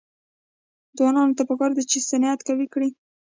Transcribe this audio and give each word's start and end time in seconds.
ځوانانو 0.97 1.37
ته 1.37 1.43
پکار 1.49 1.71
ده 1.77 1.83
چې، 1.91 1.97
صنعت 2.09 2.39
قوي 2.47 2.67
کړي. 2.73 2.89